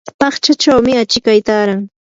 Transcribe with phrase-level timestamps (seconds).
[0.21, 1.81] paqchachawmi achikay taaran.